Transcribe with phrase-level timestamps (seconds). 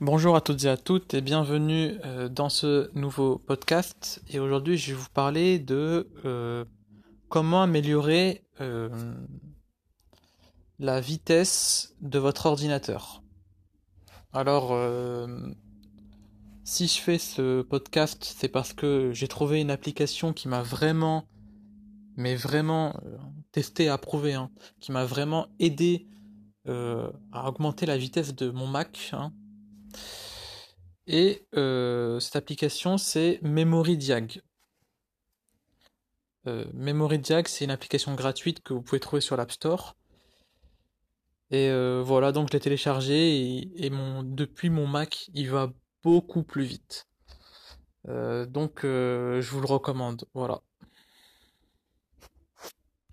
[0.00, 4.22] Bonjour à toutes et à toutes et bienvenue euh, dans ce nouveau podcast.
[4.28, 6.66] Et aujourd'hui, je vais vous parler de euh,
[7.30, 8.90] comment améliorer euh,
[10.78, 13.22] la vitesse de votre ordinateur.
[14.34, 14.78] Alors,
[16.62, 21.26] si je fais ce podcast, c'est parce que j'ai trouvé une application qui m'a vraiment,
[22.16, 23.00] mais vraiment
[23.50, 26.06] testé, approuvé, hein, qui m'a vraiment aidé
[26.66, 29.08] à augmenter la vitesse de mon Mac.
[29.14, 29.32] Hein.
[31.06, 34.42] Et euh, cette application, c'est MemoryDiag.
[36.46, 39.96] Euh, MemoryDiag, c'est une application gratuite que vous pouvez trouver sur l'App Store.
[41.50, 43.90] Et euh, voilà, donc je l'ai téléchargé et,
[44.24, 47.06] depuis mon Mac, il va beaucoup plus vite.
[48.06, 50.24] donc je vous le recommande.
[50.34, 50.60] Voilà.